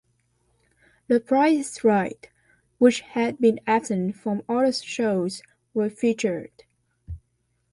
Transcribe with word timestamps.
"The 1.09 1.19
Price 1.19 1.73
Is 1.77 1.83
Right", 1.83 2.27
which 2.79 3.01
had 3.01 3.37
been 3.37 3.59
absent 3.67 4.15
from 4.15 4.41
other 4.49 4.71
shows, 4.73 5.43
was 5.75 5.93
featured. 5.93 6.63